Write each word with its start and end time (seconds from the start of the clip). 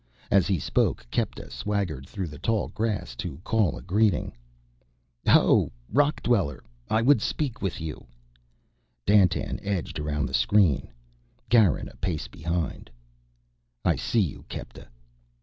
As 0.31 0.47
he 0.47 0.57
spoke 0.57 1.05
Kepta 1.11 1.51
swaggered 1.51 2.09
through 2.09 2.25
the 2.29 2.39
tall 2.39 2.69
grass 2.69 3.15
to 3.17 3.37
call 3.43 3.77
a 3.77 3.83
greeting: 3.83 4.35
"Ho, 5.27 5.71
rock 5.93 6.23
dweller, 6.23 6.63
I 6.89 7.03
would 7.03 7.21
speak 7.21 7.61
with 7.61 7.79
you" 7.79 8.07
Dandtan 9.07 9.59
edged 9.61 9.99
around 9.99 10.25
the 10.25 10.33
screen, 10.33 10.87
Garin 11.49 11.87
a 11.87 11.97
pace 11.97 12.27
behind. 12.27 12.89
"I 13.85 13.95
see 13.95 14.21
you, 14.21 14.43
Kepta." 14.49 14.87